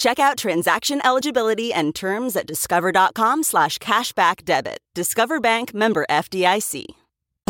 Check 0.00 0.18
out 0.18 0.38
transaction 0.38 1.02
eligibility 1.04 1.74
and 1.74 1.94
terms 1.94 2.34
at 2.34 2.46
discover.com 2.46 3.42
slash 3.42 3.76
cashback 3.78 4.46
debit. 4.46 4.78
Discover 4.94 5.40
Bank 5.40 5.74
member 5.74 6.06
FDIC. 6.08 6.86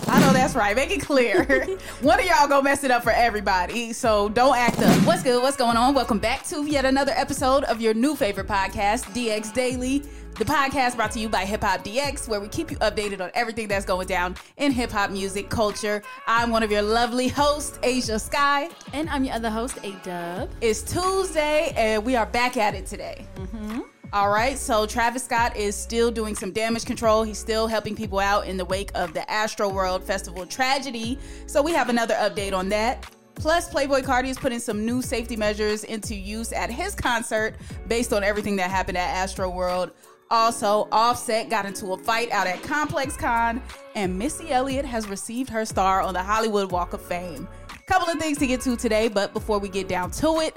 I 0.09 0.19
know 0.19 0.33
that's 0.33 0.57
right. 0.57 0.75
Make 0.75 0.91
it 0.91 1.01
clear. 1.01 1.45
One 2.01 2.19
of 2.19 2.27
y'all 2.27 2.49
go 2.49 2.61
mess 2.61 2.83
it 2.83 2.91
up 2.91 3.05
for 3.05 3.13
everybody. 3.13 3.93
So 3.93 4.31
don't 4.31 4.57
act 4.57 4.81
up. 4.81 5.07
What's 5.07 5.23
good? 5.23 5.41
What's 5.41 5.57
going 5.57 5.77
on? 5.77 5.95
Welcome 5.95 6.19
back 6.19 6.45
to 6.47 6.65
yet 6.67 6.85
another 6.85 7.13
episode 7.15 7.63
of 7.65 7.81
your 7.81 7.95
new 7.95 8.17
favorite 8.17 8.49
podcast, 8.49 9.05
DX 9.15 9.55
Daily. 9.55 10.03
The 10.35 10.45
podcast 10.47 10.97
brought 10.97 11.11
to 11.13 11.21
you 11.21 11.29
by 11.29 11.45
Hip 11.45 11.63
Hop 11.63 11.85
DX, 11.85 12.27
where 12.27 12.41
we 12.41 12.49
keep 12.49 12.71
you 12.71 12.79
updated 12.79 13.21
on 13.21 13.31
everything 13.35 13.69
that's 13.69 13.85
going 13.85 14.07
down 14.07 14.37
in 14.57 14.73
hip 14.73 14.91
hop 14.91 15.11
music 15.11 15.51
culture. 15.51 16.03
I'm 16.27 16.51
one 16.51 16.63
of 16.63 16.71
your 16.71 16.81
lovely 16.81 17.29
hosts, 17.29 17.79
Ashia 17.83 18.19
Skye. 18.19 18.71
And 18.95 19.11
I'm 19.11 19.25
your 19.25 19.35
other 19.35 19.51
host, 19.51 19.79
A 19.83 19.93
Dub. 20.03 20.51
It's 20.63 20.81
Tuesday, 20.83 21.75
and 21.77 22.05
we 22.05 22.17
are 22.17 22.25
back 22.25 22.57
at 22.57 22.75
it 22.75 22.87
today. 22.87 23.27
Mm-hmm. 23.37 23.81
All 24.15 24.31
right, 24.31 24.57
so 24.57 24.87
Travis 24.87 25.25
Scott 25.25 25.57
is 25.57 25.77
still 25.77 26.11
doing 26.11 26.35
some 26.35 26.53
damage 26.53 26.87
control. 26.87 27.23
He's 27.23 27.39
still 27.39 27.67
helping 27.67 27.95
people 27.95 28.19
out 28.19 28.47
in 28.47 28.57
the 28.57 28.65
wake 28.65 28.91
of 28.95 29.13
the 29.13 29.21
Astroworld 29.21 30.03
Festival 30.03 30.47
tragedy. 30.47 31.19
So 31.47 31.61
we 31.63 31.73
have 31.73 31.91
another 31.91 32.15
update 32.15 32.55
on 32.55 32.71
that. 32.71 33.07
Plus, 33.37 33.73
Playboi 33.73 34.03
Carti 34.03 34.29
is 34.29 34.39
putting 34.39 34.59
some 34.59 34.85
new 34.85 35.01
safety 35.01 35.35
measures 35.35 35.85
into 35.85 36.15
use 36.15 36.53
at 36.53 36.71
his 36.71 36.95
concert 36.95 37.55
based 37.89 38.13
on 38.13 38.23
everything 38.23 38.57
that 38.57 38.71
happened 38.71 38.99
at 38.99 39.27
Astroworld. 39.27 39.93
Also, 40.31 40.87
Offset 40.93 41.51
got 41.51 41.67
into 41.67 41.93
a 41.93 41.99
fight 41.99 42.31
out 42.31 42.47
at 42.47 42.63
ComplexCon, 42.63 43.61
and 43.97 44.17
Missy 44.17 44.53
Elliott 44.53 44.85
has 44.85 45.09
received 45.09 45.51
her 45.51 45.65
star 45.65 46.01
on 46.01 46.15
the 46.15 46.23
Hollywood 46.23 46.71
Walk 46.71 46.93
of 46.93 47.03
Fame. 47.03 47.49
Couple 47.87 48.09
of 48.09 48.21
things 48.21 48.39
to 48.39 48.47
get 48.47 48.61
to 48.61 48.77
today, 48.77 49.09
but 49.09 49.33
before 49.33 49.59
we 49.59 49.69
get 49.69 49.89
down 49.89 50.13
to 50.13 50.39
it, 50.39 50.57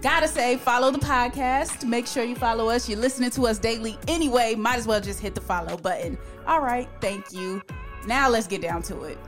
gotta 0.00 0.26
say, 0.26 0.56
follow 0.56 0.90
the 0.90 0.98
podcast. 0.98 1.86
Make 1.86 2.06
sure 2.06 2.24
you 2.24 2.34
follow 2.34 2.70
us. 2.70 2.88
You're 2.88 2.98
listening 2.98 3.28
to 3.32 3.46
us 3.46 3.58
daily 3.58 3.98
anyway. 4.08 4.54
Might 4.54 4.78
as 4.78 4.86
well 4.86 5.00
just 5.00 5.20
hit 5.20 5.34
the 5.34 5.42
follow 5.42 5.76
button. 5.76 6.16
All 6.46 6.62
right, 6.62 6.88
thank 7.02 7.30
you. 7.32 7.60
Now 8.06 8.30
let's 8.30 8.46
get 8.46 8.62
down 8.62 8.82
to 8.84 9.02
it. 9.02 9.18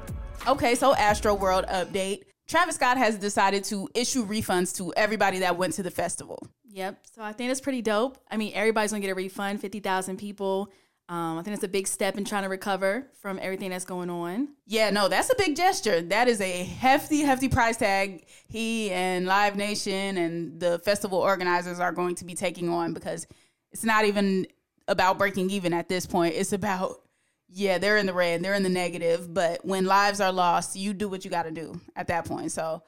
Okay, 0.46 0.74
so 0.74 0.94
Astroworld 0.94 1.68
update. 1.68 2.22
Travis 2.46 2.76
Scott 2.76 2.96
has 2.96 3.18
decided 3.18 3.64
to 3.64 3.86
issue 3.94 4.26
refunds 4.26 4.74
to 4.78 4.94
everybody 4.96 5.40
that 5.40 5.58
went 5.58 5.74
to 5.74 5.82
the 5.82 5.90
festival. 5.90 6.46
Yep. 6.70 6.98
So 7.14 7.22
I 7.22 7.32
think 7.32 7.50
that's 7.50 7.60
pretty 7.60 7.82
dope. 7.82 8.18
I 8.30 8.36
mean, 8.36 8.52
everybody's 8.54 8.90
gonna 8.90 9.00
get 9.00 9.10
a 9.10 9.14
refund. 9.14 9.60
Fifty 9.60 9.80
thousand 9.80 10.18
people. 10.18 10.70
Um, 11.10 11.38
I 11.38 11.42
think 11.42 11.54
it's 11.54 11.64
a 11.64 11.68
big 11.68 11.88
step 11.88 12.18
in 12.18 12.26
trying 12.26 12.42
to 12.42 12.50
recover 12.50 13.06
from 13.22 13.38
everything 13.40 13.70
that's 13.70 13.86
going 13.86 14.10
on. 14.10 14.48
Yeah, 14.66 14.90
no, 14.90 15.08
that's 15.08 15.30
a 15.30 15.34
big 15.38 15.56
gesture. 15.56 16.02
That 16.02 16.28
is 16.28 16.38
a 16.42 16.64
hefty, 16.64 17.22
hefty 17.22 17.48
price 17.48 17.78
tag 17.78 18.26
he 18.46 18.90
and 18.90 19.24
Live 19.24 19.56
Nation 19.56 20.18
and 20.18 20.60
the 20.60 20.78
festival 20.80 21.18
organizers 21.18 21.80
are 21.80 21.92
going 21.92 22.14
to 22.16 22.26
be 22.26 22.34
taking 22.34 22.68
on 22.68 22.92
because 22.92 23.26
it's 23.72 23.84
not 23.84 24.04
even 24.04 24.46
about 24.86 25.16
breaking 25.16 25.48
even 25.48 25.72
at 25.72 25.88
this 25.88 26.04
point. 26.04 26.34
It's 26.34 26.52
about, 26.52 27.00
yeah, 27.48 27.78
they're 27.78 27.96
in 27.96 28.04
the 28.04 28.12
red, 28.12 28.42
they're 28.42 28.52
in 28.52 28.62
the 28.62 28.68
negative, 28.68 29.32
but 29.32 29.64
when 29.64 29.86
lives 29.86 30.20
are 30.20 30.32
lost, 30.32 30.76
you 30.76 30.92
do 30.92 31.08
what 31.08 31.24
you 31.24 31.30
got 31.30 31.44
to 31.44 31.50
do 31.50 31.80
at 31.96 32.08
that 32.08 32.26
point. 32.26 32.52
So, 32.52 32.82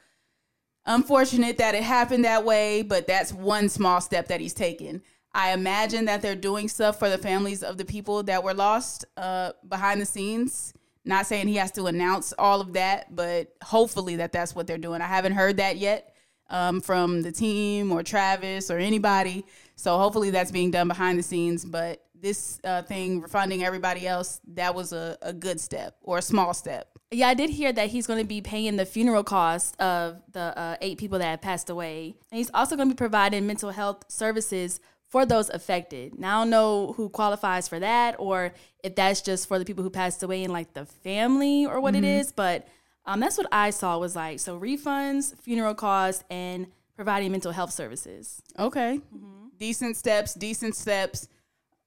unfortunate 0.95 1.59
that 1.59 1.75
it 1.75 1.83
happened 1.83 2.25
that 2.25 2.45
way, 2.45 2.83
but 2.83 3.06
that's 3.06 3.33
one 3.33 3.69
small 3.69 4.01
step 4.01 4.28
that 4.28 4.41
he's 4.41 4.55
taken. 4.55 5.03
I 5.33 5.53
imagine 5.53 6.06
that 6.06 6.23
they're 6.23 6.34
doing 6.34 6.69
stuff 6.69 6.99
for 6.99 7.09
the 7.09 7.19
families 7.19 7.62
of 7.62 7.78
the 7.78 7.84
people 7.84 8.25
that 8.25 8.43
were 8.43 8.55
lost 8.55 9.05
uh, 9.17 9.53
behind 9.69 10.01
the 10.01 10.06
scenes. 10.06 10.75
Not 11.05 11.27
saying 11.27 11.49
he 11.49 11.56
has 11.56 11.71
to 11.73 11.87
announce 11.87 12.33
all 12.39 12.61
of 12.61 12.73
that, 12.75 13.15
but 13.15 13.55
hopefully 13.62 14.17
that 14.17 14.33
that's 14.33 14.55
what 14.55 14.67
they're 14.67 14.78
doing. 14.78 15.01
I 15.01 15.06
haven't 15.06 15.33
heard 15.33 15.56
that 15.59 15.77
yet 15.77 16.15
um, 16.51 16.81
from 16.81 17.22
the 17.22 17.33
team 17.33 17.93
or 17.93 18.03
Travis 18.03 18.71
or 18.71 18.78
anybody. 18.78 19.47
So 19.77 19.97
hopefully 19.97 20.31
that's 20.31 20.51
being 20.51 20.72
done 20.72 20.89
behind 20.89 21.19
the 21.19 21.22
scenes. 21.22 21.65
But 21.65 22.05
this 22.20 22.60
uh, 22.64 22.82
thing, 22.82 23.20
refunding 23.20 23.64
everybody 23.64 24.06
else, 24.06 24.41
that 24.48 24.75
was 24.75 24.92
a, 24.92 25.16
a 25.22 25.32
good 25.32 25.60
step 25.60 25.97
or 26.03 26.19
a 26.19 26.22
small 26.22 26.54
step. 26.54 26.88
Yeah, 27.10 27.28
I 27.28 27.34
did 27.34 27.50
hear 27.50 27.72
that 27.72 27.91
he's 27.91 28.06
going 28.06 28.20
to 28.20 28.26
be 28.26 28.41
paying 28.41 28.76
the 28.76 28.86
funeral 28.86 29.25
costs 29.25 29.75
of 29.81 30.22
the 30.32 30.56
uh, 30.56 30.76
eight 30.80 30.98
people 30.98 31.19
that 31.19 31.26
have 31.26 31.42
passed 31.42 31.70
away. 31.70 32.14
And 32.30 32.38
he's 32.38 32.50
also 32.54 32.76
going 32.76 32.88
to 32.88 32.94
be 32.94 32.98
providing 32.98 33.47
mental 33.47 33.70
health 33.70 34.04
services 34.09 34.80
for 35.09 35.26
those 35.26 35.50
affected. 35.50 36.19
Now, 36.19 36.38
I 36.38 36.42
don't 36.42 36.50
know 36.50 36.92
who 36.97 37.09
qualifies 37.09 37.66
for 37.66 37.80
that 37.80 38.14
or 38.19 38.54
if 38.84 38.94
that's 38.94 39.20
just 39.20 39.48
for 39.48 39.59
the 39.59 39.64
people 39.64 39.82
who 39.82 39.91
passed 39.91 40.22
away 40.22 40.44
in 40.44 40.53
like 40.53 40.72
the 40.72 40.86
family 40.86 41.66
or 41.66 41.80
what 41.80 41.94
mm-hmm. 41.94 42.04
it 42.04 42.20
is, 42.20 42.32
but 42.32 42.69
um, 43.06 43.19
that's 43.19 43.36
what 43.36 43.48
I 43.50 43.70
saw 43.70 43.98
was 43.98 44.14
like 44.14 44.38
so 44.38 44.59
refunds, 44.59 45.36
funeral 45.41 45.75
costs, 45.75 46.22
and 46.30 46.69
providing 46.94 47.32
mental 47.32 47.50
health 47.50 47.72
services. 47.72 48.41
Okay. 48.59 49.00
Mm-hmm. 49.14 49.48
Decent 49.59 49.97
steps, 49.97 50.34
decent 50.34 50.76
steps. 50.76 51.28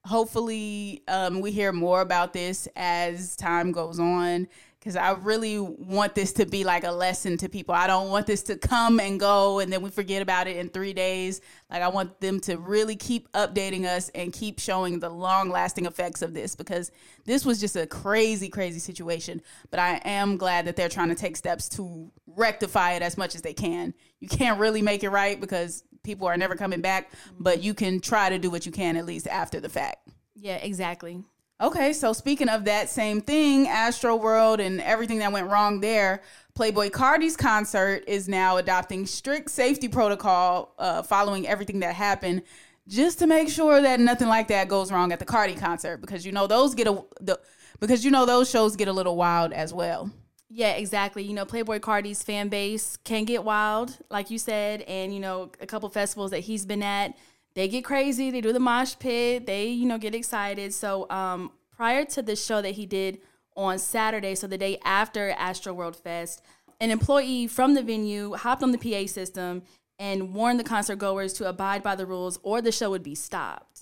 Hopefully, 0.06 1.02
um, 1.08 1.40
we 1.40 1.52
hear 1.52 1.72
more 1.72 2.02
about 2.02 2.34
this 2.34 2.68
as 2.76 3.36
time 3.38 3.72
goes 3.72 4.00
on 4.00 4.48
because 4.84 4.98
I 4.98 5.12
really 5.12 5.60
want 5.60 6.14
this 6.14 6.34
to 6.34 6.46
be 6.46 6.66
like 6.66 6.84
a 6.84 6.92
lesson 6.92 7.38
to 7.38 7.48
people. 7.48 7.74
I 7.74 7.88
don't 7.88 8.10
want 8.10 8.28
this 8.28 8.44
to 8.44 8.58
come 8.58 9.00
and 9.00 9.18
go 9.18 9.60
and 9.60 9.72
then 9.72 9.82
we 9.82 9.90
forget 9.90 10.22
about 10.22 10.46
it 10.48 10.58
in 10.58 10.68
three 10.68 10.92
days. 10.92 11.40
Like, 11.70 11.82
I 11.82 11.88
want 11.88 12.20
them 12.20 12.42
to 12.42 12.58
really 12.58 12.98
keep 12.98 13.32
updating 13.32 13.86
us 13.86 14.10
and 14.10 14.34
keep 14.34 14.60
showing 14.60 15.00
the 15.00 15.10
long 15.10 15.48
lasting 15.48 15.86
effects 15.86 16.22
of 16.22 16.34
this 16.34 16.54
because 16.54 16.92
this 17.24 17.46
was 17.46 17.62
just 17.62 17.78
a 17.78 17.88
crazy, 17.88 18.50
crazy 18.50 18.80
situation. 18.80 19.42
But 19.72 19.80
I 19.80 20.02
am 20.04 20.36
glad 20.36 20.66
that 20.66 20.76
they're 20.76 20.90
trying 20.90 21.10
to 21.10 21.16
take 21.16 21.38
steps 21.38 21.70
to 21.70 22.12
rectify 22.28 22.94
it 22.94 23.02
as 23.02 23.18
much 23.18 23.36
as 23.36 23.42
they 23.42 23.54
can. 23.54 23.94
You 24.20 24.28
can't 24.28 24.60
really 24.60 24.82
make 24.82 25.06
it 25.06 25.12
right 25.12 25.40
because 25.40 25.86
people 26.04 26.28
are 26.28 26.38
never 26.38 26.56
coming 26.56 26.82
back, 26.82 27.12
but 27.40 27.64
you 27.64 27.74
can 27.74 28.00
try 28.00 28.30
to 28.30 28.38
do 28.38 28.50
what 28.50 28.66
you 28.66 28.72
can 28.72 28.98
at 28.98 29.06
least 29.06 29.28
after 29.28 29.60
the 29.60 29.70
fact. 29.70 30.08
Yeah, 30.36 30.58
exactly. 30.58 31.24
Okay, 31.62 31.94
so 31.94 32.12
speaking 32.12 32.50
of 32.50 32.66
that 32.66 32.90
same 32.90 33.22
thing, 33.22 33.68
Astroworld 33.68 34.60
and 34.60 34.82
everything 34.82 35.20
that 35.20 35.32
went 35.32 35.50
wrong 35.50 35.80
there, 35.80 36.22
Playboi 36.58 36.92
Carti's 36.92 37.38
concert 37.38 38.04
is 38.06 38.28
now 38.28 38.58
adopting 38.58 39.06
strict 39.06 39.50
safety 39.50 39.88
protocol 39.88 40.74
uh, 40.78 41.02
following 41.04 41.48
everything 41.48 41.80
that 41.80 41.96
happened, 41.96 42.42
just 42.88 43.20
to 43.20 43.28
make 43.28 43.48
sure 43.48 43.82
that 43.82 44.00
nothing 44.00 44.28
like 44.28 44.50
that 44.50 44.68
goes 44.68 44.92
wrong 44.92 45.14
at 45.14 45.20
the 45.20 45.26
Carti 45.26 45.58
concert 45.58 46.02
because 46.02 46.26
you 46.26 46.32
know 46.32 46.48
those 46.48 46.76
get 46.76 46.88
a 46.88 47.02
the, 47.22 47.40
because 47.80 48.04
you 48.04 48.12
know 48.12 48.26
those 48.26 48.50
shows 48.50 48.76
get 48.76 48.88
a 48.88 48.94
little 48.94 49.16
wild 49.16 49.54
as 49.54 49.74
well. 49.74 50.12
Yeah, 50.56 50.74
exactly. 50.74 51.24
You 51.24 51.34
know, 51.34 51.46
Playboi 51.46 51.82
Carti's 51.82 52.22
fan 52.22 52.48
base 52.48 52.96
can 52.98 53.26
get 53.26 53.44
wild, 53.44 53.98
like 54.12 54.30
you 54.30 54.38
said, 54.38 54.82
and 54.84 55.12
you 55.12 55.20
know, 55.20 55.52
a 55.60 55.66
couple 55.66 55.90
festivals 55.90 56.30
that 56.30 56.42
he's 56.42 56.66
been 56.66 56.84
at 56.84 57.16
they 57.56 57.68
get 57.68 57.84
crazy. 57.84 58.32
They 58.32 58.42
do 58.42 58.54
the 58.54 58.60
mosh 58.60 58.96
pit. 59.00 59.46
They, 59.46 59.68
you 59.68 59.86
know, 59.86 59.98
get 59.98 60.16
excited. 60.16 60.74
So 60.74 61.10
um, 61.10 61.52
prior 61.76 62.06
to 62.06 62.22
the 62.22 62.36
show 62.36 62.62
that 62.62 62.72
he 62.72 62.86
did 62.86 63.20
on 63.56 63.78
Saturday, 63.80 64.36
so 64.36 64.48
the 64.48 64.58
day 64.58 64.80
after 64.84 65.32
Astroworld 65.38 65.96
Fest, 65.96 66.42
an 66.80 66.90
employee 66.90 67.48
from 67.48 67.76
the 67.76 67.84
venue 67.84 68.34
hopped 68.34 68.64
on 68.64 68.72
the 68.72 68.78
PA 68.78 69.08
system 69.08 69.64
and 70.00 70.34
warned 70.34 70.60
the 70.60 70.64
concert 70.64 70.96
goers 70.98 71.34
to 71.34 71.48
abide 71.48 71.84
by 71.84 71.96
the 71.96 72.06
rules 72.06 72.40
or 72.42 72.62
the 72.62 72.72
show 72.72 72.90
would 72.90 73.04
be 73.04 73.16
stopped. 73.16 73.73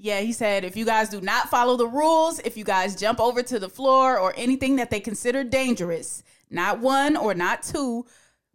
Yeah, 0.00 0.20
he 0.20 0.32
said 0.32 0.64
if 0.64 0.76
you 0.76 0.84
guys 0.84 1.08
do 1.08 1.20
not 1.20 1.50
follow 1.50 1.76
the 1.76 1.88
rules, 1.88 2.38
if 2.40 2.56
you 2.56 2.62
guys 2.64 2.94
jump 2.94 3.18
over 3.20 3.42
to 3.42 3.58
the 3.58 3.68
floor 3.68 4.16
or 4.18 4.32
anything 4.36 4.76
that 4.76 4.90
they 4.90 5.00
consider 5.00 5.42
dangerous, 5.42 6.22
not 6.50 6.78
one 6.78 7.16
or 7.16 7.34
not 7.34 7.64
two, 7.64 8.06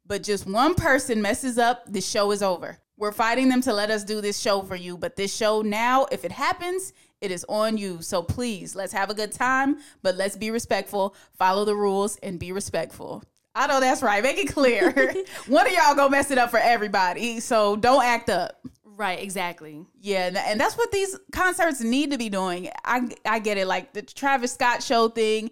but 0.05 0.23
just 0.23 0.47
one 0.47 0.73
person 0.73 1.21
messes 1.21 1.57
up, 1.57 1.83
the 1.91 1.99
show 2.01 2.31
is 2.31 2.41
over. 2.41 2.77
We're 2.95 3.11
fighting 3.11 3.49
them 3.49 3.61
to 3.63 3.73
let 3.73 3.89
us 3.91 4.03
do 4.05 4.21
this 4.21 4.39
show 4.39 4.61
for 4.61 4.75
you, 4.77 4.97
but 4.97 5.17
this 5.17 5.35
show 5.35 5.61
now, 5.61 6.05
if 6.11 6.23
it 6.23 6.31
happens, 6.31 6.93
It 7.21 7.31
is 7.31 7.45
on 7.47 7.77
you. 7.77 8.01
So 8.01 8.21
please, 8.21 8.75
let's 8.75 8.91
have 8.91 9.09
a 9.09 9.13
good 9.13 9.31
time, 9.31 9.77
but 10.01 10.17
let's 10.17 10.35
be 10.35 10.51
respectful, 10.51 11.15
follow 11.37 11.63
the 11.63 11.73
rules, 11.75 12.17
and 12.17 12.37
be 12.37 12.51
respectful. 12.51 13.23
I 13.55 13.65
know 13.67 13.79
that's 13.79 14.01
right. 14.01 14.21
Make 14.21 14.39
it 14.39 14.53
clear. 14.53 14.91
One 15.47 15.65
of 15.65 15.71
y'all 15.71 15.95
go 15.95 16.09
mess 16.09 16.31
it 16.31 16.37
up 16.37 16.51
for 16.51 16.59
everybody. 16.59 17.39
So 17.39 17.77
don't 17.77 18.03
act 18.03 18.29
up. 18.29 18.59
Right, 19.03 19.21
exactly. 19.21 19.85
Yeah, 19.99 20.31
and 20.47 20.57
that's 20.57 20.77
what 20.77 20.93
these 20.93 21.19
concerts 21.33 21.81
need 21.81 22.11
to 22.11 22.17
be 22.17 22.29
doing. 22.29 22.69
I 22.85 23.09
I 23.25 23.39
get 23.39 23.57
it. 23.57 23.67
Like 23.67 23.91
the 23.91 24.01
Travis 24.01 24.53
Scott 24.53 24.81
show 24.81 25.09
thing. 25.09 25.51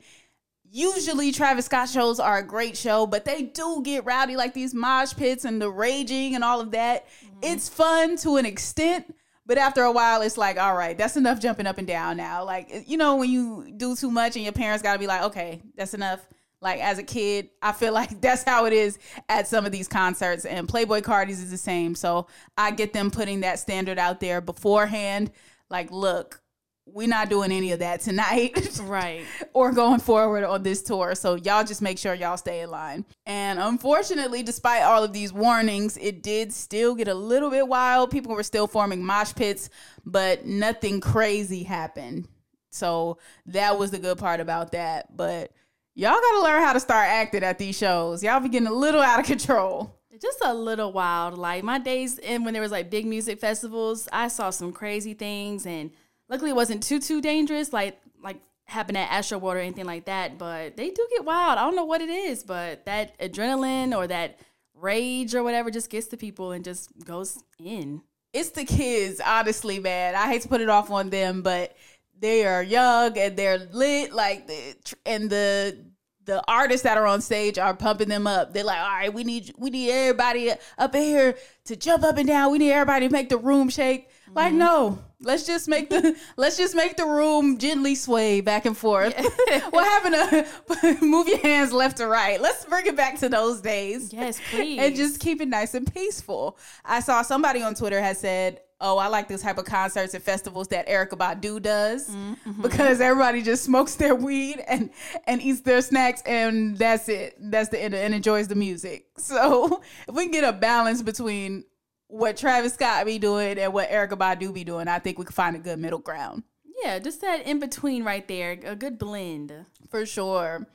Usually 0.71 1.33
Travis 1.33 1.65
Scott 1.65 1.89
shows 1.89 2.21
are 2.21 2.37
a 2.37 2.47
great 2.47 2.77
show, 2.77 3.05
but 3.05 3.25
they 3.25 3.41
do 3.41 3.81
get 3.83 4.05
rowdy 4.05 4.37
like 4.37 4.53
these 4.53 4.73
mosh 4.73 5.13
pits 5.13 5.43
and 5.43 5.61
the 5.61 5.69
raging 5.69 6.33
and 6.33 6.45
all 6.45 6.61
of 6.61 6.71
that. 6.71 7.09
Mm-hmm. 7.09 7.39
It's 7.41 7.67
fun 7.67 8.15
to 8.19 8.37
an 8.37 8.45
extent, 8.45 9.13
but 9.45 9.57
after 9.57 9.83
a 9.83 9.91
while 9.91 10.21
it's 10.21 10.37
like, 10.37 10.57
all 10.57 10.73
right, 10.73 10.97
that's 10.97 11.17
enough 11.17 11.41
jumping 11.41 11.67
up 11.67 11.77
and 11.77 11.85
down 11.85 12.15
now. 12.15 12.45
Like, 12.45 12.85
you 12.87 12.95
know, 12.95 13.17
when 13.17 13.29
you 13.29 13.69
do 13.75 13.97
too 13.97 14.11
much 14.11 14.37
and 14.37 14.45
your 14.45 14.53
parents 14.53 14.81
got 14.81 14.93
to 14.93 14.99
be 14.99 15.07
like, 15.07 15.23
okay, 15.23 15.61
that's 15.75 15.93
enough 15.93 16.25
like 16.61 16.79
as 16.79 16.99
a 16.99 17.03
kid, 17.03 17.49
I 17.61 17.71
feel 17.71 17.93
like 18.01 18.21
that's 18.21 18.43
how 18.43 18.65
it 18.65 18.73
is 18.73 18.99
at 19.27 19.47
some 19.47 19.65
of 19.65 19.71
these 19.71 19.87
concerts. 19.87 20.45
And 20.45 20.67
Playboi 20.67 21.03
Carti's 21.03 21.41
is 21.41 21.51
the 21.51 21.57
same. 21.57 21.95
So 21.95 22.27
I 22.57 22.71
get 22.71 22.93
them 22.93 23.11
putting 23.11 23.41
that 23.41 23.59
standard 23.59 23.99
out 23.99 24.19
there 24.19 24.41
beforehand. 24.41 25.31
Like, 25.69 25.91
look, 25.91 26.41
we're 26.85 27.07
not 27.07 27.29
doing 27.29 27.51
any 27.51 27.71
of 27.71 27.79
that 27.79 28.01
tonight. 28.01 28.57
Right. 28.81 29.23
or 29.53 29.71
going 29.71 29.99
forward 29.99 30.43
on 30.43 30.63
this 30.63 30.81
tour. 30.81 31.15
So 31.15 31.35
y'all 31.35 31.63
just 31.63 31.81
make 31.81 31.97
sure 31.97 32.13
y'all 32.13 32.37
stay 32.37 32.61
in 32.61 32.71
line. 32.71 33.05
And 33.25 33.59
unfortunately, 33.59 34.43
despite 34.43 34.83
all 34.83 35.03
of 35.03 35.13
these 35.13 35.31
warnings, 35.31 35.97
it 35.97 36.21
did 36.23 36.51
still 36.51 36.95
get 36.95 37.07
a 37.07 37.13
little 37.13 37.49
bit 37.49 37.67
wild. 37.67 38.11
People 38.11 38.33
were 38.35 38.43
still 38.43 38.67
forming 38.67 39.05
mosh 39.05 39.33
pits, 39.33 39.69
but 40.05 40.45
nothing 40.45 40.99
crazy 40.99 41.63
happened. 41.63 42.27
So 42.71 43.19
that 43.45 43.77
was 43.77 43.91
the 43.91 43.99
good 43.99 44.17
part 44.17 44.39
about 44.39 44.71
that. 44.71 45.15
But 45.15 45.51
y'all 45.95 46.19
gotta 46.19 46.41
learn 46.43 46.61
how 46.61 46.73
to 46.73 46.79
start 46.79 47.07
acting 47.07 47.43
at 47.43 47.57
these 47.57 47.77
shows. 47.77 48.23
Y'all 48.23 48.39
be 48.39 48.49
getting 48.49 48.67
a 48.67 48.73
little 48.73 49.01
out 49.01 49.19
of 49.19 49.25
control. 49.25 49.97
Just 50.21 50.39
a 50.43 50.53
little 50.53 50.91
wild. 50.91 51.37
Like 51.37 51.63
my 51.63 51.79
days 51.79 52.19
in 52.19 52.43
when 52.43 52.53
there 52.53 52.61
was 52.61 52.71
like 52.71 52.91
big 52.91 53.07
music 53.07 53.39
festivals, 53.39 54.07
I 54.11 54.27
saw 54.27 54.51
some 54.51 54.71
crazy 54.71 55.15
things 55.15 55.65
and 55.65 55.89
luckily 56.29 56.51
it 56.51 56.55
wasn't 56.55 56.83
too 56.83 56.99
too 56.99 57.21
dangerous, 57.21 57.73
like 57.73 57.99
like 58.21 58.37
happened 58.65 58.97
at 58.97 59.09
Astroworld 59.09 59.55
or 59.55 59.57
anything 59.57 59.85
like 59.85 60.05
that. 60.05 60.37
But 60.37 60.77
they 60.77 60.89
do 60.89 61.07
get 61.09 61.25
wild. 61.25 61.57
I 61.57 61.63
don't 61.63 61.75
know 61.75 61.85
what 61.85 62.01
it 62.01 62.09
is, 62.09 62.43
but 62.43 62.85
that 62.85 63.17
adrenaline 63.19 63.95
or 63.97 64.05
that 64.07 64.39
rage 64.75 65.33
or 65.33 65.43
whatever 65.43 65.71
just 65.71 65.89
gets 65.89 66.07
to 66.07 66.17
people 66.17 66.51
and 66.51 66.63
just 66.63 66.91
goes 67.03 67.43
in. 67.59 68.01
It's 68.33 68.51
the 68.51 68.63
kids, 68.63 69.19
honestly, 69.25 69.79
man. 69.79 70.15
I 70.15 70.27
hate 70.27 70.43
to 70.43 70.47
put 70.47 70.61
it 70.61 70.69
off 70.69 70.89
on 70.89 71.09
them, 71.09 71.41
but 71.41 71.75
they 72.21 72.45
are 72.45 72.61
young 72.61 73.17
and 73.17 73.35
they're 73.35 73.57
lit 73.57 74.13
like 74.13 74.47
the 74.47 74.75
and 75.05 75.29
the 75.29 75.91
the 76.25 76.41
artists 76.47 76.83
that 76.83 76.97
are 76.97 77.07
on 77.07 77.19
stage 77.19 77.57
are 77.57 77.75
pumping 77.75 78.07
them 78.07 78.27
up. 78.27 78.53
They're 78.53 78.63
like, 78.63 78.79
all 78.79 78.87
right, 78.87 79.13
we 79.13 79.23
need 79.23 79.53
we 79.57 79.71
need 79.71 79.89
everybody 79.89 80.51
up 80.77 80.95
in 80.95 81.01
here 81.01 81.35
to 81.65 81.75
jump 81.75 82.03
up 82.03 82.17
and 82.17 82.27
down. 82.27 82.51
We 82.51 82.59
need 82.59 82.71
everybody 82.71 83.07
to 83.07 83.11
make 83.11 83.29
the 83.29 83.37
room 83.37 83.69
shake. 83.69 84.09
Mm-hmm. 84.31 84.37
Like, 84.37 84.53
no, 84.53 84.99
let's 85.19 85.45
just 85.45 85.67
make 85.67 85.89
the 85.89 86.17
let's 86.37 86.57
just 86.57 86.75
make 86.75 86.95
the 86.95 87.05
room 87.05 87.57
gently 87.57 87.95
sway 87.95 88.41
back 88.41 88.65
and 88.65 88.77
forth. 88.77 89.13
what 89.69 89.85
happened 89.85 90.47
to 90.79 90.97
move 91.05 91.27
your 91.27 91.39
hands 91.39 91.73
left 91.73 91.97
to 91.97 92.07
right? 92.07 92.39
Let's 92.39 92.65
bring 92.65 92.87
it 92.87 92.95
back 92.95 93.19
to 93.19 93.29
those 93.29 93.61
days. 93.61 94.13
Yes, 94.13 94.39
please. 94.49 94.79
And 94.79 94.95
just 94.95 95.19
keep 95.19 95.41
it 95.41 95.49
nice 95.49 95.73
and 95.73 95.91
peaceful. 95.93 96.57
I 96.85 97.01
saw 97.01 97.21
somebody 97.21 97.61
on 97.61 97.75
Twitter 97.75 98.01
had 98.01 98.17
said 98.17 98.61
oh, 98.83 98.97
I 98.97 99.07
like 99.07 99.27
this 99.27 99.43
type 99.43 99.59
of 99.59 99.65
concerts 99.65 100.15
and 100.15 100.23
festivals 100.23 100.67
that 100.69 100.87
Erykah 100.87 101.11
Badu 101.11 101.61
does 101.61 102.09
mm-hmm. 102.09 102.61
because 102.63 102.99
everybody 102.99 103.43
just 103.43 103.63
smokes 103.63 103.95
their 103.95 104.15
weed 104.15 104.63
and 104.67 104.89
and 105.27 105.41
eats 105.41 105.61
their 105.61 105.81
snacks 105.81 106.23
and 106.25 106.77
that's 106.77 107.07
it. 107.07 107.35
That's 107.39 107.69
the 107.69 107.81
end 107.81 107.93
and 107.93 108.13
enjoys 108.13 108.47
the 108.47 108.55
music. 108.55 109.05
So 109.17 109.81
if 110.07 110.15
we 110.15 110.23
can 110.23 110.31
get 110.31 110.43
a 110.43 110.51
balance 110.51 111.03
between 111.03 111.63
what 112.11 112.35
Travis 112.35 112.73
Scott 112.73 113.05
be 113.05 113.17
doing 113.17 113.57
and 113.57 113.73
what 113.73 113.89
Erykah 113.89 114.17
Badu 114.17 114.53
be 114.53 114.63
doing, 114.63 114.87
I 114.87 114.99
think 114.99 115.17
we 115.17 115.25
can 115.25 115.33
find 115.33 115.55
a 115.55 115.59
good 115.59 115.79
middle 115.79 115.99
ground. 115.99 116.43
Yeah, 116.83 116.99
just 116.99 117.21
that 117.21 117.45
in 117.45 117.59
between 117.59 118.03
right 118.03 118.27
there, 118.27 118.59
a 118.63 118.75
good 118.75 118.97
blend. 118.97 119.53
For 119.89 120.05
sure. 120.05 120.67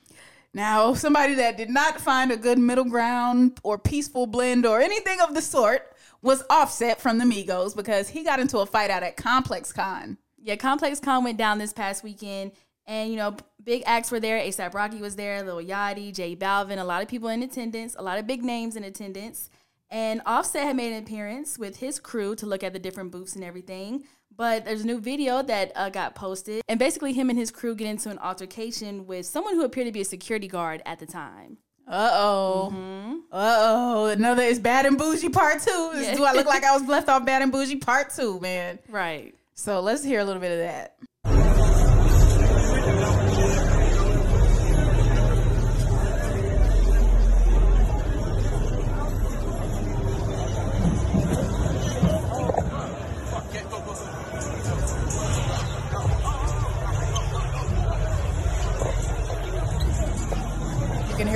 Now, 0.53 0.93
somebody 0.93 1.35
that 1.35 1.57
did 1.57 1.69
not 1.69 2.01
find 2.01 2.31
a 2.31 2.37
good 2.37 2.57
middle 2.57 2.85
ground 2.85 3.59
or 3.63 3.77
peaceful 3.77 4.25
blend 4.25 4.65
or 4.65 4.81
anything 4.81 5.19
of 5.21 5.35
the 5.35 5.41
sort 5.41 5.93
was 6.21 6.43
Offset 6.49 6.99
from 6.99 7.19
the 7.19 7.25
Migos 7.25 7.75
because 7.75 8.09
he 8.09 8.23
got 8.23 8.39
into 8.39 8.57
a 8.59 8.65
fight 8.65 8.89
out 8.89 9.03
at 9.03 9.17
ComplexCon. 9.17 10.17
Yeah, 10.41 10.55
ComplexCon 10.55 11.23
went 11.23 11.37
down 11.37 11.59
this 11.59 11.73
past 11.73 12.03
weekend. 12.03 12.53
And, 12.87 13.11
you 13.11 13.17
know, 13.17 13.35
big 13.61 13.83
acts 13.85 14.11
were 14.11 14.19
there. 14.19 14.39
ASAP 14.39 14.73
Rocky 14.73 14.99
was 14.99 15.17
there, 15.17 15.43
Lil 15.43 15.57
Yachty, 15.57 16.13
J 16.15 16.35
Balvin, 16.35 16.79
a 16.79 16.85
lot 16.85 17.03
of 17.03 17.09
people 17.09 17.27
in 17.27 17.43
attendance, 17.43 17.95
a 17.99 18.01
lot 18.01 18.17
of 18.17 18.25
big 18.25 18.43
names 18.43 18.77
in 18.77 18.83
attendance. 18.85 19.49
And 19.89 20.21
Offset 20.25 20.63
had 20.63 20.75
made 20.75 20.93
an 20.93 21.03
appearance 21.03 21.57
with 21.57 21.77
his 21.77 21.99
crew 21.99 22.35
to 22.35 22.45
look 22.45 22.63
at 22.63 22.73
the 22.73 22.79
different 22.79 23.11
booths 23.11 23.35
and 23.35 23.43
everything. 23.43 24.03
But 24.35 24.65
there's 24.65 24.81
a 24.81 24.87
new 24.87 24.99
video 24.99 25.41
that 25.41 25.71
uh, 25.75 25.89
got 25.89 26.13
posted. 26.13 26.61
And 26.67 26.77
basically, 26.77 27.13
him 27.13 27.29
and 27.29 27.39
his 27.39 27.49
crew 27.49 27.73
get 27.73 27.87
into 27.87 28.09
an 28.09 28.19
altercation 28.19 29.07
with 29.07 29.25
someone 29.25 29.55
who 29.55 29.63
appeared 29.63 29.87
to 29.87 29.91
be 29.91 30.01
a 30.01 30.05
security 30.05 30.47
guard 30.47 30.81
at 30.85 30.99
the 30.99 31.05
time. 31.05 31.57
Uh 31.87 32.09
oh. 32.13 32.71
Mm-hmm. 32.73 33.15
Uh 33.31 33.55
oh. 33.59 34.05
Another 34.07 34.43
is 34.43 34.59
Bad 34.59 34.85
and 34.85 34.99
Boujee 34.99 35.31
Part 35.31 35.61
Two. 35.61 35.91
Yeah. 35.95 36.15
Do 36.17 36.25
I 36.25 36.33
look 36.33 36.45
like 36.45 36.63
I 36.63 36.73
was 36.73 36.87
left 36.87 37.07
off 37.07 37.25
Bad 37.25 37.41
and 37.41 37.51
Boujee 37.51 37.81
Part 37.81 38.13
Two, 38.13 38.39
man? 38.41 38.77
Right. 38.89 39.33
So 39.55 39.79
let's 39.79 40.03
hear 40.03 40.19
a 40.19 40.25
little 40.25 40.41
bit 40.41 40.51
of 40.51 40.59
that. 40.59 40.97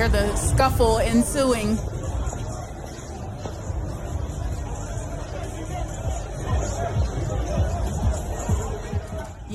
Hear 0.02 0.08
the 0.08 0.34
scuffle 0.34 0.98
ensuing. 0.98 1.91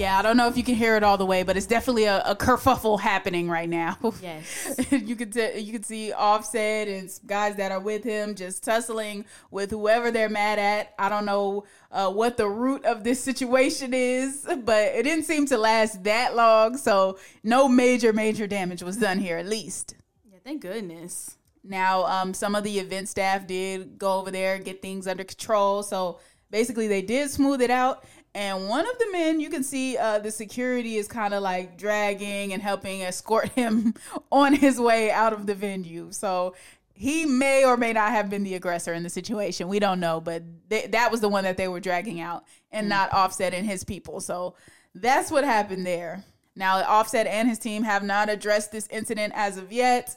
Yeah, 0.07 0.19
I 0.19 0.21
don't 0.21 0.37
know 0.37 0.47
if 0.47 0.55
you 0.55 0.63
can 0.63 0.75
hear 0.75 0.95
it 0.95 1.03
all 1.03 1.17
the 1.17 1.25
way, 1.25 1.43
but 1.43 1.57
it's 1.57 1.65
definitely 1.65 2.05
a, 2.05 2.21
a 2.21 2.33
kerfuffle 2.33 2.97
happening 2.97 3.49
right 3.49 3.67
now. 3.67 3.97
Yes, 4.21 4.79
you 4.89 5.17
could 5.17 5.33
t- 5.33 5.59
you 5.59 5.73
could 5.73 5.85
see 5.85 6.13
Offset 6.13 6.87
and 6.87 7.11
guys 7.25 7.57
that 7.57 7.73
are 7.73 7.79
with 7.81 8.05
him 8.05 8.35
just 8.35 8.63
tussling 8.63 9.25
with 9.51 9.69
whoever 9.69 10.09
they're 10.09 10.29
mad 10.29 10.59
at. 10.59 10.93
I 10.97 11.09
don't 11.09 11.25
know 11.25 11.65
uh, 11.91 12.09
what 12.09 12.37
the 12.37 12.47
root 12.47 12.85
of 12.85 13.03
this 13.03 13.21
situation 13.21 13.93
is, 13.93 14.47
but 14.63 14.83
it 14.95 15.03
didn't 15.03 15.25
seem 15.25 15.45
to 15.47 15.57
last 15.57 16.05
that 16.05 16.37
long, 16.37 16.77
so 16.77 17.19
no 17.43 17.67
major 17.67 18.13
major 18.13 18.47
damage 18.47 18.81
was 18.81 18.95
done 18.95 19.19
here, 19.19 19.37
at 19.37 19.45
least. 19.45 19.93
Yeah, 20.31 20.39
Thank 20.41 20.61
goodness. 20.61 21.37
Now, 21.65 22.05
um, 22.05 22.33
some 22.33 22.55
of 22.55 22.63
the 22.63 22.79
event 22.79 23.09
staff 23.09 23.45
did 23.45 23.97
go 23.97 24.19
over 24.19 24.31
there 24.31 24.55
and 24.55 24.63
get 24.63 24.81
things 24.81 25.05
under 25.05 25.25
control. 25.25 25.83
So 25.83 26.19
basically, 26.49 26.87
they 26.87 27.01
did 27.01 27.29
smooth 27.29 27.61
it 27.61 27.71
out. 27.71 28.05
And 28.35 28.69
one 28.69 28.87
of 28.87 28.97
the 28.99 29.07
men, 29.11 29.39
you 29.39 29.49
can 29.49 29.63
see 29.63 29.97
uh, 29.97 30.19
the 30.19 30.29
security 30.29 30.97
is 30.97 31.07
kind 31.07 31.33
of 31.33 31.41
like 31.41 31.77
dragging 31.77 32.53
and 32.53 32.61
helping 32.61 33.01
escort 33.01 33.49
him 33.55 33.95
on 34.31 34.53
his 34.53 34.79
way 34.79 35.11
out 35.11 35.33
of 35.33 35.47
the 35.47 35.55
venue. 35.55 36.11
So 36.11 36.53
he 36.93 37.25
may 37.25 37.63
or 37.63 37.77
may 37.77 37.93
not 37.93 38.11
have 38.11 38.29
been 38.29 38.43
the 38.43 38.55
aggressor 38.55 38.93
in 38.93 39.03
the 39.03 39.09
situation. 39.09 39.67
We 39.67 39.79
don't 39.79 39.99
know, 39.99 40.19
but 40.19 40.43
th- 40.69 40.91
that 40.91 41.11
was 41.11 41.21
the 41.21 41.29
one 41.29 41.43
that 41.43 41.57
they 41.57 41.67
were 41.67 41.79
dragging 41.79 42.19
out 42.19 42.43
and 42.71 42.87
mm. 42.87 42.89
not 42.89 43.13
Offset 43.13 43.53
and 43.53 43.67
his 43.67 43.83
people. 43.83 44.19
So 44.19 44.55
that's 44.95 45.31
what 45.31 45.43
happened 45.43 45.85
there. 45.85 46.23
Now, 46.55 46.83
Offset 46.83 47.27
and 47.27 47.47
his 47.47 47.59
team 47.59 47.83
have 47.83 48.03
not 48.03 48.29
addressed 48.29 48.71
this 48.71 48.87
incident 48.87 49.33
as 49.35 49.57
of 49.57 49.71
yet. 49.71 50.15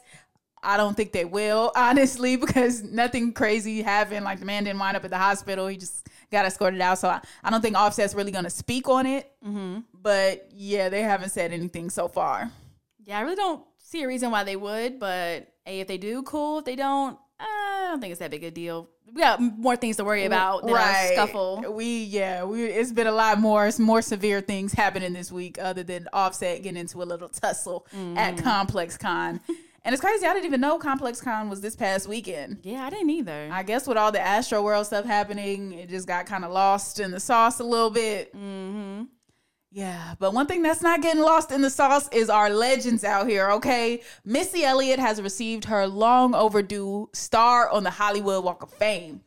I 0.63 0.77
don't 0.77 0.95
think 0.95 1.11
they 1.11 1.25
will, 1.25 1.71
honestly, 1.75 2.35
because 2.35 2.81
nothing 2.83 3.33
crazy 3.33 3.81
happened. 3.83 4.25
Like 4.25 4.39
the 4.39 4.45
man 4.45 4.63
didn't 4.63 4.79
wind 4.79 4.97
up 4.97 5.05
at 5.05 5.11
the 5.11 5.17
hospital. 5.17 5.67
He 5.67 5.77
just 5.77 6.07
got 6.31 6.45
escorted 6.45 6.81
out. 6.81 6.97
So 6.97 7.09
I, 7.09 7.21
I 7.43 7.49
don't 7.49 7.61
think 7.61 7.75
Offset's 7.75 8.15
really 8.15 8.31
going 8.31 8.45
to 8.45 8.49
speak 8.49 8.87
on 8.89 9.05
it. 9.05 9.31
Mm-hmm. 9.45 9.79
But 9.93 10.49
yeah, 10.51 10.89
they 10.89 11.01
haven't 11.01 11.29
said 11.29 11.51
anything 11.51 11.89
so 11.89 12.07
far. 12.07 12.51
Yeah, 13.03 13.19
I 13.19 13.21
really 13.21 13.35
don't 13.35 13.63
see 13.77 14.03
a 14.03 14.07
reason 14.07 14.31
why 14.31 14.43
they 14.43 14.55
would. 14.55 14.99
But 14.99 15.53
hey, 15.65 15.81
if 15.81 15.87
they 15.87 15.97
do, 15.97 16.23
cool. 16.23 16.59
If 16.59 16.65
they 16.65 16.75
don't, 16.75 17.17
I 17.39 17.87
don't 17.89 17.99
think 17.99 18.11
it's 18.11 18.19
that 18.19 18.31
big 18.31 18.43
a 18.43 18.51
deal. 18.51 18.89
We 19.13 19.21
got 19.21 19.41
more 19.41 19.75
things 19.75 19.97
to 19.97 20.05
worry 20.05 20.25
about 20.25 20.63
than 20.65 20.73
right. 20.73 21.09
a 21.11 21.13
scuffle. 21.13 21.65
We 21.69 22.03
yeah, 22.03 22.45
we 22.45 22.65
it's 22.65 22.93
been 22.93 23.07
a 23.07 23.11
lot 23.11 23.39
more 23.39 23.69
more 23.77 24.01
severe 24.01 24.39
things 24.39 24.71
happening 24.71 25.11
this 25.11 25.31
week 25.31 25.57
other 25.59 25.83
than 25.83 26.07
Offset 26.13 26.63
getting 26.63 26.79
into 26.79 27.01
a 27.01 27.03
little 27.03 27.27
tussle 27.27 27.85
mm-hmm. 27.93 28.17
at 28.17 28.37
ComplexCon. 28.37 29.41
And 29.83 29.93
it's 29.93 30.01
crazy. 30.01 30.27
I 30.27 30.33
didn't 30.33 30.45
even 30.45 30.61
know 30.61 30.77
ComplexCon 30.77 31.49
was 31.49 31.61
this 31.61 31.75
past 31.75 32.07
weekend. 32.07 32.59
Yeah, 32.63 32.85
I 32.85 32.91
didn't 32.91 33.09
either. 33.09 33.49
I 33.51 33.63
guess 33.63 33.87
with 33.87 33.97
all 33.97 34.11
the 34.11 34.19
Astroworld 34.19 34.85
stuff 34.85 35.05
happening, 35.05 35.71
it 35.73 35.89
just 35.89 36.07
got 36.07 36.27
kind 36.27 36.45
of 36.45 36.51
lost 36.51 36.99
in 36.99 37.09
the 37.09 37.19
sauce 37.19 37.59
a 37.59 37.63
little 37.63 37.89
bit. 37.89 38.31
Mm-hmm. 38.35 39.05
Yeah, 39.73 40.15
but 40.19 40.33
one 40.33 40.47
thing 40.47 40.61
that's 40.61 40.81
not 40.81 41.01
getting 41.01 41.21
lost 41.21 41.49
in 41.51 41.61
the 41.61 41.69
sauce 41.69 42.09
is 42.11 42.29
our 42.29 42.49
legends 42.49 43.05
out 43.05 43.27
here, 43.27 43.49
okay? 43.51 44.01
Missy 44.25 44.65
Elliott 44.65 44.99
has 44.99 45.21
received 45.21 45.65
her 45.65 45.87
long 45.87 46.35
overdue 46.35 47.09
star 47.13 47.69
on 47.69 47.83
the 47.83 47.89
Hollywood 47.89 48.43
Walk 48.43 48.63
of 48.63 48.69
Fame. 48.69 49.21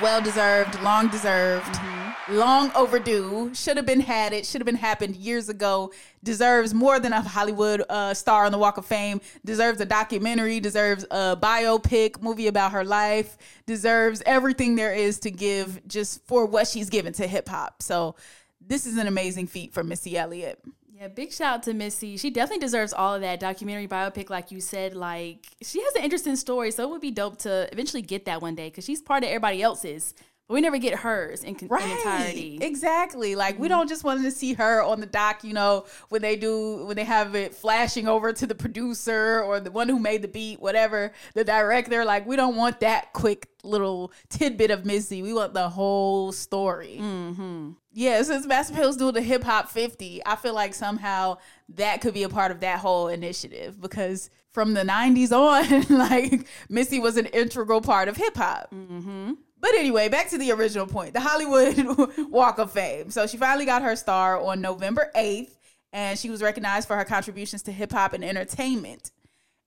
Well 0.00 0.22
deserved, 0.22 0.80
long 0.80 1.08
deserved, 1.08 1.66
mm-hmm. 1.66 1.91
Long 2.32 2.72
overdue. 2.74 3.54
Should 3.54 3.76
have 3.76 3.86
been 3.86 4.00
had 4.00 4.32
it. 4.32 4.46
Should 4.46 4.60
have 4.60 4.66
been 4.66 4.74
happened 4.76 5.16
years 5.16 5.48
ago. 5.48 5.92
Deserves 6.24 6.74
more 6.74 6.98
than 6.98 7.12
a 7.12 7.20
Hollywood 7.20 7.82
uh, 7.88 8.14
star 8.14 8.44
on 8.44 8.52
the 8.52 8.58
Walk 8.58 8.78
of 8.78 8.86
Fame. 8.86 9.20
Deserves 9.44 9.80
a 9.80 9.86
documentary. 9.86 10.60
Deserves 10.60 11.04
a 11.10 11.36
biopic 11.36 12.20
movie 12.22 12.46
about 12.46 12.72
her 12.72 12.84
life. 12.84 13.36
Deserves 13.66 14.22
everything 14.26 14.76
there 14.76 14.94
is 14.94 15.18
to 15.20 15.30
give 15.30 15.86
just 15.86 16.26
for 16.26 16.46
what 16.46 16.66
she's 16.66 16.90
given 16.90 17.12
to 17.14 17.26
hip 17.26 17.48
hop. 17.48 17.82
So 17.82 18.16
this 18.60 18.86
is 18.86 18.96
an 18.96 19.06
amazing 19.06 19.46
feat 19.46 19.72
for 19.72 19.84
Missy 19.84 20.16
Elliott. 20.16 20.62
Yeah, 21.02 21.08
big 21.08 21.32
shout 21.32 21.54
out 21.54 21.62
to 21.64 21.74
Missy. 21.74 22.16
She 22.16 22.30
definitely 22.30 22.64
deserves 22.64 22.92
all 22.92 23.16
of 23.16 23.22
that 23.22 23.40
documentary 23.40 23.88
biopic, 23.88 24.30
like 24.30 24.52
you 24.52 24.60
said. 24.60 24.94
Like 24.94 25.48
she 25.60 25.82
has 25.82 25.94
an 25.96 26.04
interesting 26.04 26.36
story, 26.36 26.70
so 26.70 26.84
it 26.84 26.90
would 26.90 27.00
be 27.00 27.10
dope 27.10 27.38
to 27.38 27.68
eventually 27.72 28.02
get 28.02 28.26
that 28.26 28.40
one 28.40 28.54
day 28.54 28.68
because 28.68 28.84
she's 28.84 29.02
part 29.02 29.24
of 29.24 29.28
everybody 29.28 29.62
else's. 29.62 30.14
But 30.48 30.54
we 30.54 30.60
never 30.60 30.78
get 30.78 30.98
hers 30.98 31.44
in, 31.44 31.56
right. 31.68 31.84
in 31.84 31.90
entirety. 31.90 32.58
Exactly. 32.60 33.34
Like 33.34 33.54
mm-hmm. 33.54 33.62
we 33.62 33.68
don't 33.68 33.88
just 33.88 34.04
want 34.04 34.22
to 34.22 34.30
see 34.30 34.54
her 34.54 34.82
on 34.82 35.00
the 35.00 35.06
doc, 35.06 35.44
you 35.44 35.52
know, 35.52 35.86
when 36.08 36.20
they 36.20 36.36
do 36.36 36.84
when 36.86 36.96
they 36.96 37.04
have 37.04 37.34
it 37.34 37.54
flashing 37.54 38.08
over 38.08 38.32
to 38.32 38.46
the 38.46 38.54
producer 38.54 39.42
or 39.42 39.60
the 39.60 39.70
one 39.70 39.88
who 39.88 39.98
made 39.98 40.22
the 40.22 40.28
beat, 40.28 40.60
whatever, 40.60 41.12
the 41.34 41.44
director. 41.44 42.04
Like 42.04 42.26
we 42.26 42.36
don't 42.36 42.56
want 42.56 42.80
that 42.80 43.12
quick 43.12 43.48
little 43.62 44.12
tidbit 44.28 44.70
of 44.70 44.84
Missy. 44.84 45.22
We 45.22 45.32
want 45.32 45.54
the 45.54 45.68
whole 45.68 46.32
story. 46.32 46.98
Mm-hmm. 47.00 47.70
Yeah, 47.94 48.22
since 48.22 48.46
Mass 48.46 48.70
Appeal's 48.70 48.96
doing 48.96 49.14
the 49.14 49.22
hip 49.22 49.44
hop 49.44 49.68
50, 49.68 50.22
I 50.24 50.36
feel 50.36 50.54
like 50.54 50.74
somehow 50.74 51.38
that 51.70 52.00
could 52.00 52.14
be 52.14 52.22
a 52.22 52.28
part 52.28 52.50
of 52.50 52.60
that 52.60 52.78
whole 52.78 53.08
initiative 53.08 53.80
because 53.80 54.30
from 54.50 54.74
the 54.74 54.82
90s 54.82 55.32
on, 55.32 55.98
like 55.98 56.46
Missy 56.68 56.98
was 56.98 57.16
an 57.16 57.26
integral 57.26 57.80
part 57.80 58.08
of 58.08 58.16
hip 58.16 58.36
hop. 58.36 58.70
Mm-hmm. 58.74 59.32
But 59.62 59.74
anyway, 59.76 60.08
back 60.08 60.28
to 60.30 60.38
the 60.38 60.50
original 60.50 60.86
point 60.86 61.14
the 61.14 61.20
Hollywood 61.20 62.10
Walk 62.30 62.58
of 62.58 62.72
Fame. 62.72 63.10
So 63.10 63.26
she 63.26 63.38
finally 63.38 63.64
got 63.64 63.80
her 63.82 63.96
star 63.96 64.38
on 64.38 64.60
November 64.60 65.10
8th, 65.16 65.56
and 65.92 66.18
she 66.18 66.28
was 66.28 66.42
recognized 66.42 66.88
for 66.88 66.96
her 66.96 67.04
contributions 67.04 67.62
to 67.62 67.72
hip 67.72 67.92
hop 67.92 68.12
and 68.12 68.24
entertainment. 68.24 69.12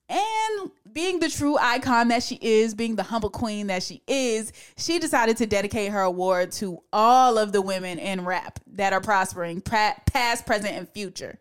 And 0.08 0.72
being 0.92 1.20
the 1.20 1.30
true 1.30 1.58
icon 1.60 2.10
that 2.10 2.22
she 2.22 2.38
is, 2.40 2.76
being 2.76 2.96
the 2.96 3.04
humble 3.04 3.32
queen 3.32 3.68
that 3.68 3.82
she 3.82 4.04
is, 4.06 4.54
she 4.78 5.00
decided 5.00 5.38
to 5.38 5.48
dedicate 5.48 5.92
her 5.92 6.02
award 6.02 6.52
to 6.54 6.84
all 6.94 7.40
of 7.40 7.54
the 7.54 7.62
women 7.62 7.98
in 7.98 8.24
rap 8.24 8.60
that 8.74 8.94
are 8.94 9.02
prospering, 9.02 9.62
past, 9.62 10.46
present, 10.46 10.76
and 10.76 10.90
future. 10.90 11.40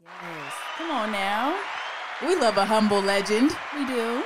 Yes. 0.00 0.54
Come 0.76 0.90
on 0.90 1.12
now. 1.12 1.60
We 2.22 2.34
love 2.36 2.56
a 2.56 2.64
humble 2.64 3.00
legend. 3.00 3.54
We 3.76 3.84
do. 3.86 4.22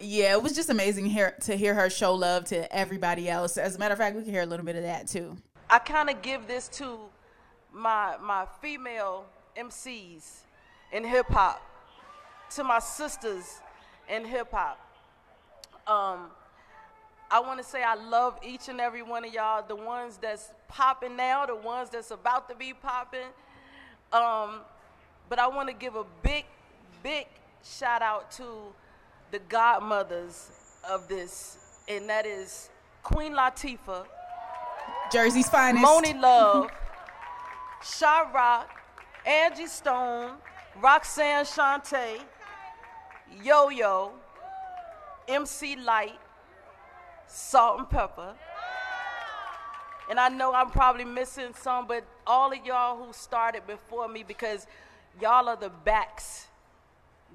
Yeah, 0.00 0.32
it 0.32 0.42
was 0.42 0.52
just 0.52 0.70
amazing 0.70 1.06
here 1.06 1.34
to 1.42 1.56
hear 1.56 1.74
her 1.74 1.88
show 1.88 2.14
love 2.14 2.44
to 2.46 2.74
everybody 2.74 3.28
else. 3.28 3.56
As 3.56 3.76
a 3.76 3.78
matter 3.78 3.92
of 3.92 3.98
fact, 3.98 4.16
we 4.16 4.22
can 4.22 4.32
hear 4.32 4.42
a 4.42 4.46
little 4.46 4.66
bit 4.66 4.76
of 4.76 4.82
that 4.82 5.06
too. 5.06 5.36
I 5.70 5.78
kind 5.78 6.10
of 6.10 6.20
give 6.20 6.46
this 6.46 6.68
to 6.68 6.98
my 7.72 8.16
my 8.20 8.46
female 8.60 9.24
MCs 9.56 10.40
in 10.92 11.04
hip 11.04 11.26
hop, 11.28 11.62
to 12.54 12.64
my 12.64 12.80
sisters 12.80 13.60
in 14.08 14.24
hip 14.24 14.50
hop. 14.50 14.78
Um, 15.86 16.30
I 17.30 17.40
want 17.40 17.58
to 17.58 17.64
say 17.64 17.82
I 17.82 17.94
love 17.94 18.38
each 18.44 18.68
and 18.68 18.80
every 18.80 19.02
one 19.02 19.24
of 19.24 19.32
y'all, 19.32 19.64
the 19.66 19.76
ones 19.76 20.18
that's 20.20 20.50
popping 20.68 21.16
now, 21.16 21.46
the 21.46 21.56
ones 21.56 21.90
that's 21.90 22.10
about 22.10 22.48
to 22.48 22.54
be 22.54 22.72
popping. 22.72 23.28
Um, 24.12 24.60
but 25.28 25.38
I 25.38 25.46
want 25.48 25.68
to 25.68 25.74
give 25.74 25.96
a 25.96 26.04
big, 26.22 26.44
big 27.02 27.26
shout 27.62 28.02
out 28.02 28.30
to 28.32 28.44
the 29.30 29.38
godmothers 29.48 30.50
of 30.88 31.08
this, 31.08 31.58
and 31.88 32.08
that 32.08 32.26
is 32.26 32.70
Queen 33.02 33.32
Latifah, 33.32 34.06
Jersey's 35.12 35.48
finest, 35.48 35.84
Monie 35.84 36.18
Love, 36.20 36.70
Sha 37.82 38.30
Rock, 38.34 38.70
Angie 39.26 39.66
Stone, 39.66 40.32
Roxanne 40.80 41.44
Shante, 41.44 42.20
Yo 43.42 43.68
Yo, 43.68 44.12
MC 45.28 45.76
Lyte, 45.76 46.18
Salt 47.26 47.78
and 47.78 47.90
Pepper. 47.90 48.34
And 50.10 50.20
I 50.20 50.28
know 50.28 50.52
I'm 50.52 50.70
probably 50.70 51.04
missing 51.04 51.54
some, 51.58 51.86
but 51.86 52.04
all 52.26 52.52
of 52.52 52.64
y'all 52.64 53.02
who 53.02 53.12
started 53.12 53.66
before 53.66 54.06
me 54.06 54.22
because 54.22 54.66
y'all 55.20 55.48
are 55.48 55.56
the 55.56 55.70
backs 55.70 56.48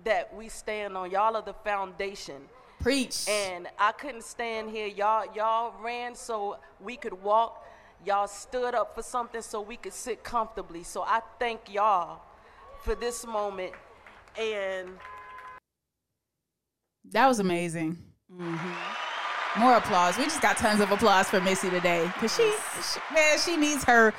that 0.04 0.34
we 0.36 0.50
stand 0.50 0.96
on. 0.96 1.12
Y'all 1.12 1.36
are 1.36 1.42
the 1.42 1.54
foundation. 1.54 2.42
Preach. 2.80 3.28
And 3.28 3.68
I 3.78 3.92
couldn't 3.92 4.24
stand 4.24 4.70
here. 4.70 4.88
Y'all 4.88 5.26
y'all 5.36 5.74
ran 5.82 6.16
so 6.16 6.58
we 6.80 6.96
could 6.96 7.22
walk. 7.22 7.66
Y'all 8.06 8.28
stood 8.28 8.74
up 8.74 8.96
for 8.96 9.04
something 9.04 9.42
so 9.42 9.62
we 9.62 9.76
could 9.76 9.94
sit 9.94 10.24
comfortably. 10.24 10.84
So 10.84 11.02
I 11.02 11.22
thank 11.40 11.74
y'all 11.74 12.22
for 12.84 12.96
this 12.96 13.26
moment. 13.28 13.74
And 14.40 14.90
that 17.12 17.28
was 17.28 17.40
amazing. 17.40 17.98
Mm-hmm. 18.34 19.60
More 19.60 19.76
applause. 19.76 20.18
We 20.18 20.26
just 20.26 20.42
got 20.42 20.58
tons 20.58 20.80
of 20.80 20.92
applause 20.92 21.28
for 21.28 21.42
Missy 21.42 21.70
today 21.70 22.06
because 22.14 22.36
she, 22.36 22.54
she, 22.94 23.00
man, 23.14 23.40
she 23.40 23.58
needs 23.58 23.84
her 23.84 24.14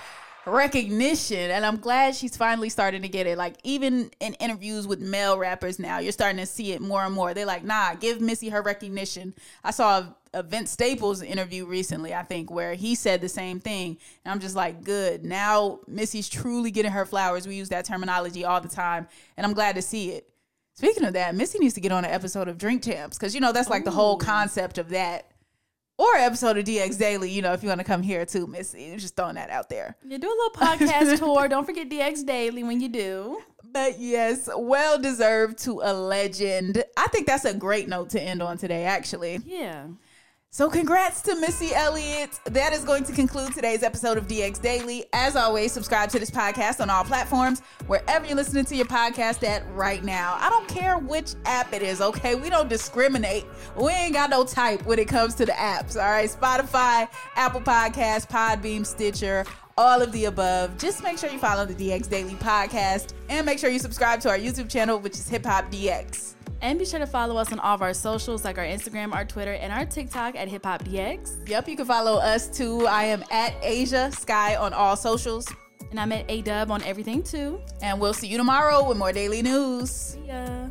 recognition, 0.50 1.50
and 1.50 1.64
I'm 1.64 1.76
glad 1.76 2.14
she's 2.14 2.36
finally 2.36 2.68
starting 2.68 3.02
to 3.02 3.08
get 3.08 3.26
it. 3.26 3.38
Like 3.38 3.56
even 3.64 4.10
in 4.20 4.34
interviews 4.34 4.86
with 4.86 5.00
male 5.00 5.38
rappers 5.38 5.78
now, 5.78 5.98
you're 5.98 6.12
starting 6.12 6.38
to 6.38 6.46
see 6.46 6.72
it 6.72 6.80
more 6.80 7.04
and 7.04 7.14
more. 7.14 7.32
They're 7.34 7.46
like, 7.46 7.64
"Nah, 7.64 7.94
give 7.94 8.20
Missy 8.20 8.48
her 8.50 8.62
recognition." 8.62 9.34
I 9.64 9.70
saw 9.70 9.98
a, 9.98 10.16
a 10.34 10.42
Vince 10.42 10.70
Staples 10.70 11.22
interview 11.22 11.66
recently, 11.66 12.14
I 12.14 12.22
think, 12.22 12.50
where 12.50 12.74
he 12.74 12.94
said 12.94 13.20
the 13.20 13.28
same 13.28 13.60
thing, 13.60 13.98
and 14.24 14.32
I'm 14.32 14.40
just 14.40 14.56
like, 14.56 14.84
"Good." 14.84 15.24
Now 15.24 15.80
Missy's 15.86 16.28
truly 16.28 16.70
getting 16.70 16.92
her 16.92 17.06
flowers. 17.06 17.46
We 17.46 17.54
use 17.56 17.68
that 17.70 17.84
terminology 17.84 18.44
all 18.44 18.60
the 18.60 18.68
time, 18.68 19.08
and 19.36 19.46
I'm 19.46 19.54
glad 19.54 19.76
to 19.76 19.82
see 19.82 20.10
it. 20.10 20.28
Speaking 20.74 21.04
of 21.04 21.12
that, 21.12 21.34
Missy 21.34 21.58
needs 21.58 21.74
to 21.74 21.80
get 21.80 21.92
on 21.92 22.04
an 22.04 22.10
episode 22.10 22.48
of 22.48 22.56
Drink 22.56 22.82
Champs 22.82 23.18
because 23.18 23.34
you 23.34 23.40
know 23.40 23.52
that's 23.52 23.68
like 23.68 23.82
Ooh. 23.82 23.84
the 23.84 23.90
whole 23.90 24.16
concept 24.16 24.78
of 24.78 24.90
that 24.90 25.29
or 26.00 26.16
episode 26.16 26.56
of 26.56 26.64
DX 26.64 26.98
Daily, 26.98 27.30
you 27.30 27.42
know, 27.42 27.52
if 27.52 27.62
you 27.62 27.68
want 27.68 27.80
to 27.80 27.84
come 27.84 28.02
here 28.02 28.24
too, 28.24 28.46
Missy. 28.46 28.96
Just 28.96 29.16
throwing 29.16 29.34
that 29.34 29.50
out 29.50 29.68
there. 29.68 29.96
You 30.02 30.16
do 30.16 30.28
a 30.28 30.30
little 30.30 30.50
podcast 30.50 31.18
tour. 31.18 31.46
Don't 31.46 31.66
forget 31.66 31.90
DX 31.90 32.24
Daily 32.24 32.62
when 32.62 32.80
you 32.80 32.88
do. 32.88 33.42
But 33.72 34.00
yes, 34.00 34.48
well 34.56 34.98
deserved 34.98 35.58
to 35.58 35.82
a 35.84 35.92
legend. 35.92 36.82
I 36.96 37.06
think 37.08 37.26
that's 37.26 37.44
a 37.44 37.52
great 37.54 37.86
note 37.86 38.10
to 38.10 38.22
end 38.22 38.42
on 38.42 38.56
today, 38.56 38.84
actually. 38.84 39.40
Yeah. 39.44 39.88
So, 40.52 40.68
congrats 40.68 41.22
to 41.22 41.36
Missy 41.36 41.72
Elliott. 41.72 42.40
That 42.46 42.72
is 42.72 42.82
going 42.82 43.04
to 43.04 43.12
conclude 43.12 43.54
today's 43.54 43.84
episode 43.84 44.18
of 44.18 44.26
DX 44.26 44.60
Daily. 44.60 45.04
As 45.12 45.36
always, 45.36 45.70
subscribe 45.70 46.10
to 46.10 46.18
this 46.18 46.28
podcast 46.28 46.80
on 46.80 46.90
all 46.90 47.04
platforms, 47.04 47.60
wherever 47.86 48.26
you're 48.26 48.34
listening 48.34 48.64
to 48.64 48.74
your 48.74 48.86
podcast 48.86 49.46
at 49.46 49.62
right 49.76 50.02
now. 50.02 50.36
I 50.40 50.50
don't 50.50 50.66
care 50.66 50.98
which 50.98 51.34
app 51.44 51.72
it 51.72 51.82
is, 51.82 52.00
okay? 52.00 52.34
We 52.34 52.50
don't 52.50 52.68
discriminate. 52.68 53.44
We 53.76 53.92
ain't 53.92 54.14
got 54.14 54.28
no 54.28 54.42
type 54.42 54.84
when 54.86 54.98
it 54.98 55.06
comes 55.06 55.36
to 55.36 55.46
the 55.46 55.52
apps, 55.52 55.94
all 55.94 56.10
right? 56.10 56.28
Spotify, 56.28 57.08
Apple 57.36 57.60
Podcasts, 57.60 58.28
Podbean, 58.28 58.84
Stitcher, 58.84 59.46
all 59.78 60.02
of 60.02 60.10
the 60.10 60.24
above. 60.24 60.76
Just 60.78 61.04
make 61.04 61.18
sure 61.18 61.30
you 61.30 61.38
follow 61.38 61.64
the 61.64 61.74
DX 61.74 62.10
Daily 62.10 62.34
podcast 62.34 63.12
and 63.28 63.46
make 63.46 63.60
sure 63.60 63.70
you 63.70 63.78
subscribe 63.78 64.20
to 64.22 64.28
our 64.28 64.38
YouTube 64.38 64.68
channel, 64.68 64.98
which 64.98 65.14
is 65.14 65.28
Hip 65.28 65.46
Hop 65.46 65.70
DX. 65.70 66.34
And 66.62 66.78
be 66.78 66.84
sure 66.84 66.98
to 66.98 67.06
follow 67.06 67.36
us 67.36 67.52
on 67.52 67.58
all 67.58 67.74
of 67.74 67.82
our 67.82 67.94
socials, 67.94 68.44
like 68.44 68.58
our 68.58 68.64
Instagram, 68.64 69.14
our 69.14 69.24
Twitter, 69.24 69.52
and 69.54 69.72
our 69.72 69.86
TikTok 69.86 70.36
at 70.36 70.48
Hip 70.48 70.64
Hop 70.64 70.84
DX. 70.84 71.48
Yep, 71.48 71.68
you 71.68 71.76
can 71.76 71.86
follow 71.86 72.18
us 72.18 72.48
too. 72.48 72.86
I 72.86 73.04
am 73.04 73.24
at 73.30 73.60
Ashia 73.62 74.14
Skye 74.14 74.56
on 74.56 74.72
all 74.74 74.96
socials. 74.96 75.46
And 75.90 75.98
I'm 75.98 76.12
at 76.12 76.24
A 76.30 76.42
Dub 76.42 76.70
on 76.70 76.82
everything 76.84 77.22
too. 77.22 77.60
And 77.82 78.00
we'll 78.00 78.12
see 78.12 78.28
you 78.28 78.36
tomorrow 78.36 78.86
with 78.86 78.96
more 78.96 79.12
daily 79.12 79.42
news. 79.42 79.90
See 79.90 80.26
ya. 80.26 80.68